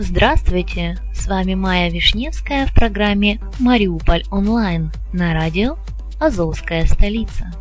[0.00, 0.96] Здравствуйте!
[1.12, 5.76] С вами Майя Вишневская в программе «Мариуполь онлайн» на радио
[6.20, 7.52] «Азовская столица».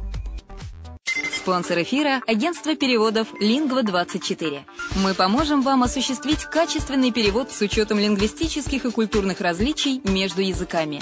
[1.36, 4.60] Спонсор эфира– агентство переводов «Лингва24».
[4.98, 11.02] Мы поможем вам осуществить качественный перевод с учетом лингвистических и культурных различий между языками.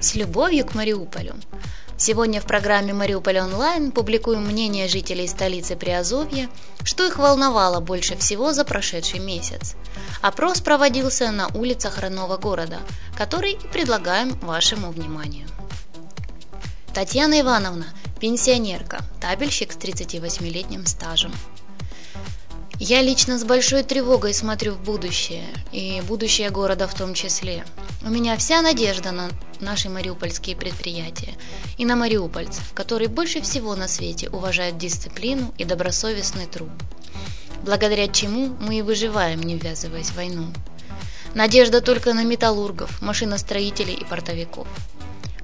[0.00, 1.34] С любовью к Мариуполю.
[1.98, 6.48] Сегодня в программе «Мариуполь онлайн» публикуем мнение жителей столицы Приазовья,
[6.82, 9.76] что их волновало больше всего за прошедший месяц.
[10.22, 12.78] Опрос проводился на улицах родного города,
[13.14, 15.46] который предлагаем вашему вниманию.
[16.94, 17.86] Татьяна Ивановна
[18.18, 21.32] Пенсионерка, табельщик с 38-летним стажем.
[22.82, 27.62] Я лично с большой тревогой смотрю в будущее, и будущее города в том числе.
[28.02, 29.28] У меня вся надежда на
[29.60, 31.34] наши мариупольские предприятия
[31.76, 36.70] и на мариупольцев, которые больше всего на свете уважают дисциплину и добросовестный труд.
[37.64, 40.46] Благодаря чему мы и выживаем, не ввязываясь в войну.
[41.34, 44.66] Надежда только на металлургов, машиностроителей и портовиков.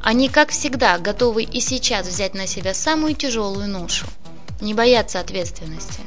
[0.01, 4.07] Они, как всегда, готовы и сейчас взять на себя самую тяжелую ношу,
[4.63, 6.01] не боятся ответственности.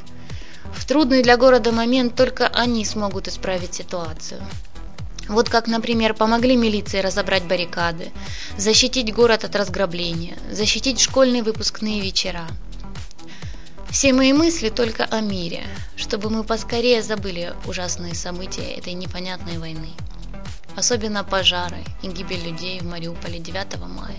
[0.74, 4.42] В трудный для города момент только они смогут исправить ситуацию.
[5.28, 8.10] Вот как, например, помогли милиции разобрать баррикады,
[8.56, 12.46] защитить город от разграбления, защитить школьные выпускные вечера.
[13.90, 15.64] Все мои мысли только о мире,
[15.96, 19.90] чтобы мы поскорее забыли ужасные события этой непонятной войны
[20.76, 24.16] особенно пожары и гибель людей в Мариуполе 9 мая.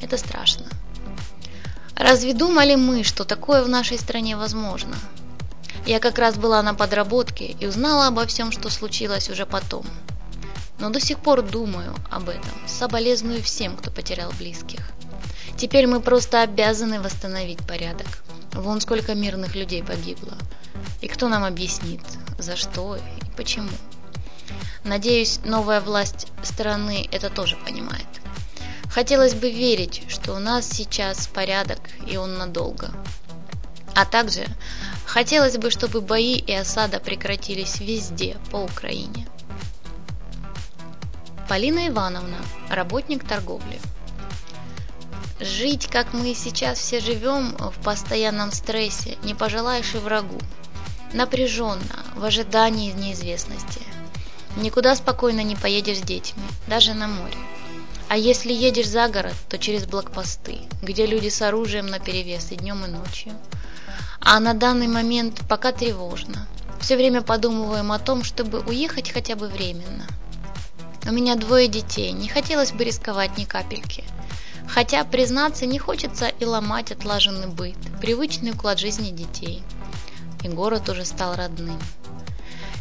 [0.00, 0.66] Это страшно.
[1.94, 4.96] Разве думали мы, что такое в нашей стране возможно?
[5.90, 9.84] Я как раз была на подработке и узнала обо всем, что случилось уже потом.
[10.78, 14.78] Но до сих пор думаю об этом, соболезную всем, кто потерял близких.
[15.58, 18.06] Теперь мы просто обязаны восстановить порядок.
[18.52, 20.34] Вон сколько мирных людей погибло.
[21.00, 22.02] И кто нам объяснит,
[22.38, 23.00] за что и
[23.36, 23.70] почему?
[24.84, 28.06] Надеюсь, новая власть страны это тоже понимает.
[28.88, 32.92] Хотелось бы верить, что у нас сейчас порядок и он надолго.
[34.00, 34.46] А также
[35.04, 39.28] хотелось бы, чтобы бои и осада прекратились везде по Украине.
[41.50, 42.38] Полина Ивановна,
[42.70, 43.78] работник торговли.
[45.38, 50.38] Жить, как мы сейчас все живем, в постоянном стрессе, не пожелаешь и врагу.
[51.12, 53.82] Напряженно, в ожидании неизвестности.
[54.56, 57.36] Никуда спокойно не поедешь с детьми, даже на море.
[58.08, 62.82] А если едешь за город, то через блокпосты, где люди с оружием наперевес и днем,
[62.86, 63.32] и ночью.
[64.20, 66.46] А на данный момент пока тревожно.
[66.80, 70.06] Все время подумываем о том, чтобы уехать хотя бы временно.
[71.06, 74.04] У меня двое детей, не хотелось бы рисковать ни капельки.
[74.68, 79.62] Хотя, признаться, не хочется и ломать отлаженный быт, привычный уклад жизни детей.
[80.44, 81.78] И город уже стал родным.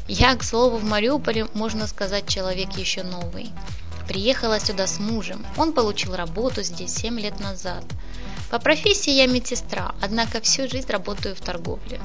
[0.07, 3.51] Я, к слову, в Мариуполе, можно сказать, человек еще новый.
[4.09, 5.45] Приехала сюда с мужем.
[5.55, 7.83] Он получил работу здесь 7 лет назад.
[8.49, 12.01] По профессии я медсестра, однако всю жизнь работаю в торговле.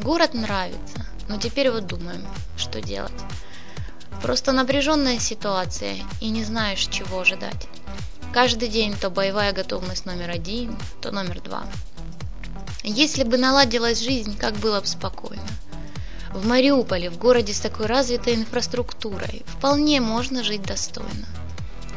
[0.00, 2.26] Город нравится, но теперь вот думаем,
[2.56, 3.12] что делать.
[4.22, 7.68] Просто напряженная ситуация и не знаешь, чего ожидать.
[8.32, 11.64] Каждый день то боевая готовность номер один, то номер два.
[12.82, 15.42] Если бы наладилась жизнь, как было бы спокойно.
[16.32, 21.26] В Мариуполе, в городе с такой развитой инфраструктурой, вполне можно жить достойно.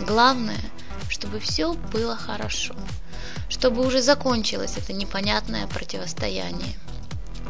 [0.01, 0.59] Главное,
[1.09, 2.75] чтобы все было хорошо,
[3.49, 6.75] чтобы уже закончилось это непонятное противостояние.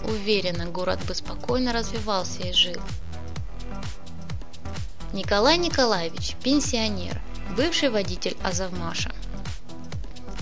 [0.03, 2.79] Уверена, город бы спокойно развивался и жил.
[5.13, 7.21] Николай Николаевич, пенсионер,
[7.55, 9.11] бывший водитель Азовмаша.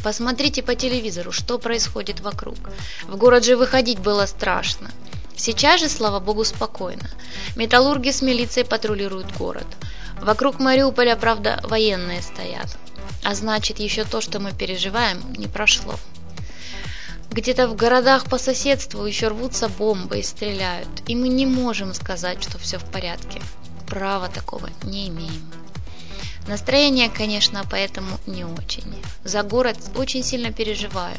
[0.04, 2.58] Посмотрите по телевизору, что происходит вокруг.
[3.04, 4.92] В город же выходить было страшно.
[5.36, 7.10] Сейчас же, слава богу, спокойно.
[7.56, 9.68] Металлурги с милицией патрулируют город.
[10.22, 12.78] Вокруг Мариуполя, правда, военные стоят.
[13.24, 15.96] А значит, еще то, что мы переживаем, не прошло.
[17.32, 22.44] Где-то в городах по соседству еще рвутся бомбы и стреляют, и мы не можем сказать,
[22.44, 23.42] что все в порядке.
[23.88, 25.52] Права такого не имеем.
[26.48, 29.02] Настроение, конечно, поэтому не очень.
[29.24, 31.18] За город очень сильно переживаю.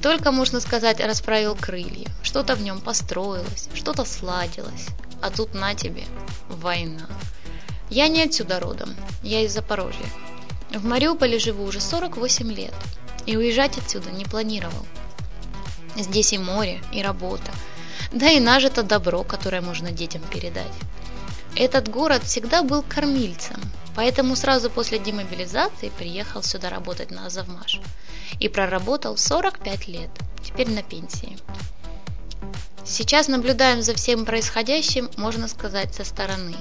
[0.00, 2.08] Только, можно сказать, расправил крылья.
[2.22, 4.86] Что-то в нем построилось, что-то сладилось.
[5.20, 6.04] А тут на тебе.
[6.48, 7.06] война.
[7.90, 10.06] Я не отсюда родом, я из Запорожья.
[10.72, 12.74] В Мариуполе живу уже 48 лет
[13.26, 14.86] и уезжать отсюда не планировал.
[15.96, 17.50] Здесь и море, и работа,
[18.12, 20.72] да и нажито добро, которое можно детям передать.
[21.56, 23.60] Этот город всегда был кормильцем,
[23.96, 27.80] поэтому сразу после демобилизации приехал сюда работать на Азовмаш.
[28.38, 30.10] И проработал 45 лет,
[30.44, 31.36] теперь на пенсии.
[32.84, 36.56] Сейчас наблюдаем за всем происходящим, можно сказать, со стороны.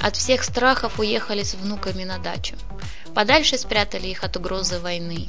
[0.00, 2.56] От всех страхов уехали с внуками на дачу.
[3.14, 5.28] Подальше спрятали их от угрозы войны.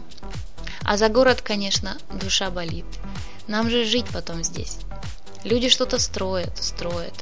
[0.83, 2.85] А за город, конечно, душа болит.
[3.47, 4.77] Нам же жить потом здесь.
[5.43, 7.13] Люди что-то строят, строят.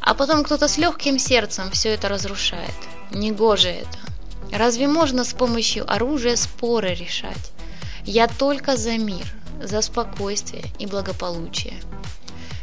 [0.00, 2.74] А потом кто-то с легким сердцем все это разрушает.
[3.10, 3.98] Негоже это.
[4.52, 7.52] Разве можно с помощью оружия споры решать?
[8.04, 9.26] Я только за мир,
[9.62, 11.80] за спокойствие и благополучие.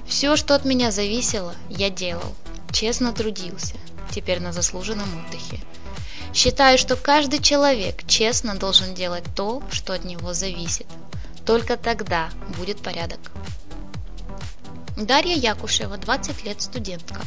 [0.07, 2.35] Все, что от меня зависело, я делал.
[2.71, 3.75] Честно трудился.
[4.17, 5.59] Теперь на заслуженном отдыхе.
[6.33, 10.87] Считаю, что каждый человек честно должен делать то, что от него зависит.
[11.45, 13.19] Только тогда будет порядок.
[14.97, 17.21] Дарья Якушева, 20 лет, студентка.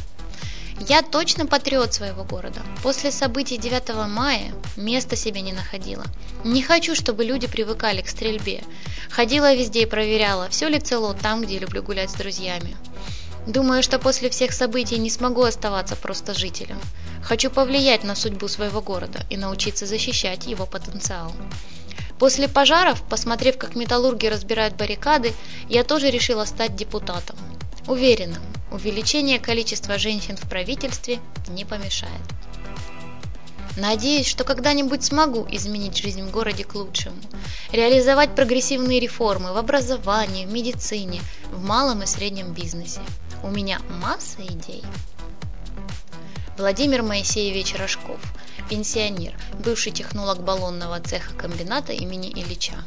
[0.89, 2.61] Я точно патриот своего города.
[2.83, 6.05] После событий 9 мая места себе не находила.
[6.43, 8.65] Не хочу, чтобы люди привыкали к стрельбе.
[9.11, 12.77] Ходила везде и проверяла, все ли цело там, где люблю гулять с друзьями.
[13.51, 16.79] Думаю, что после всех событий не смогу оставаться просто жителем.
[17.21, 21.33] Хочу повлиять на судьбу своего города и научиться защищать его потенциал.
[22.21, 25.33] После пожаров, посмотрев, как металлурги разбирают баррикады,
[25.69, 27.37] я тоже решила стать депутатом.
[27.89, 28.39] Уверена,
[28.71, 31.19] увеличение количества женщин в правительстве
[31.49, 32.23] не помешает.
[33.77, 37.17] Надеюсь, что когда-нибудь смогу изменить жизнь в городе к лучшему,
[37.73, 41.21] реализовать прогрессивные реформы в образовании, в медицине,
[41.51, 43.01] в малом и среднем бизнесе.
[43.43, 44.85] У меня масса идей.
[46.59, 48.21] Владимир Моисеевич Рожков,
[48.69, 49.35] пенсионер,
[49.65, 52.85] бывший технолог баллонного цеха комбината имени Ильича.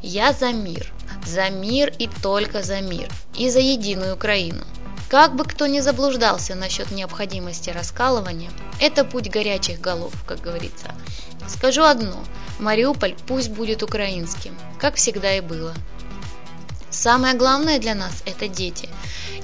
[0.00, 0.90] Я за мир,
[1.26, 4.64] за мир и только за мир, и за единую Украину.
[5.10, 8.50] Как бы кто ни заблуждался насчет необходимости раскалывания,
[8.80, 10.94] это путь горячих голов, как говорится.
[11.46, 12.24] Скажу одно,
[12.58, 15.74] Мариуполь пусть будет украинским, как всегда и было.
[17.06, 18.88] Самое главное для нас– это дети.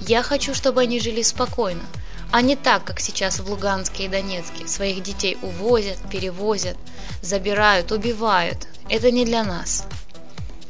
[0.08, 1.84] Я хочу, чтобы они жили спокойно,
[2.32, 4.66] а не так, как сейчас в Луганске и Донецке.
[4.66, 6.76] Своих детей увозят, перевозят,
[7.22, 8.66] забирают, убивают.
[8.88, 9.86] Это не для нас.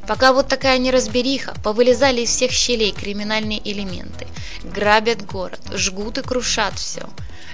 [0.06, 4.26] Пока вот такая неразбериха, повылезали из всех щелей криминальные элементы.
[4.62, 7.08] Грабят город, жгут и крушат все.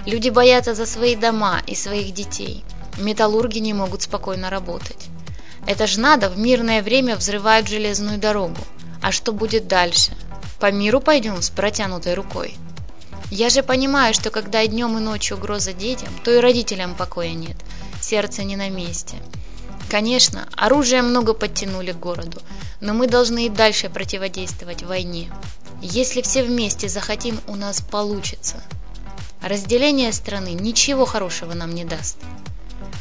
[0.05, 2.65] Люди боятся за свои дома и своих детей.
[2.97, 5.07] Металлурги не могут спокойно работать.
[5.65, 8.57] Это ж надо, в мирное время взрывают железную дорогу.
[9.01, 10.11] А что будет дальше?
[10.59, 12.55] По миру пойдем с протянутой рукой.
[13.31, 17.55] Я же понимаю, что когда днем и ночью угроза детям, то и родителям покоя нет.
[18.01, 19.17] Сердце не на месте.
[19.89, 22.41] Конечно, оружие много подтянули к городу,
[22.81, 25.31] но мы должны и дальше противодействовать войне.
[25.81, 28.61] Если все вместе захотим, у нас получится.
[29.41, 32.17] Разделение страны ничего хорошего нам не даст.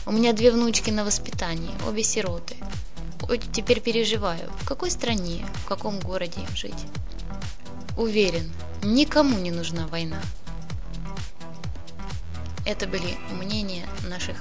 [0.07, 2.57] У меня две внучки на воспитании, обе сироты.
[3.53, 6.87] Теперь переживаю, в какой стране, в каком городе им жить.
[7.97, 8.51] Уверен,
[8.83, 10.21] никому не нужна война.
[12.65, 14.37] Это были мнения наших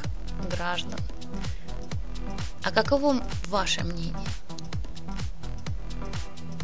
[0.52, 1.00] граждан.
[2.64, 4.28] А каково ваше мнение?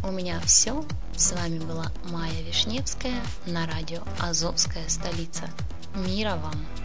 [0.03, 0.85] У меня все.
[1.15, 5.49] С вами была Майя Вишневская на радио «Азовская столица».
[5.95, 6.82] Мира вам!